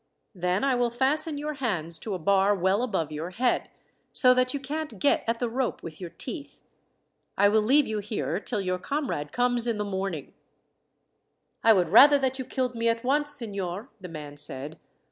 [0.33, 3.69] Then I will fasten your hands to a bar well above your head,
[4.11, 6.63] so that you can't get at the rope with your teeth.
[7.37, 10.33] I will leave you here till your comrade comes in the morning."
[11.63, 14.79] "I would rather that you killed me at once, signor," the man said.